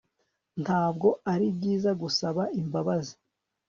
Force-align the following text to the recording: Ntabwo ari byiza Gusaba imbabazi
Ntabwo 0.63 1.07
ari 1.33 1.47
byiza 1.57 1.91
Gusaba 2.01 2.43
imbabazi 2.59 3.13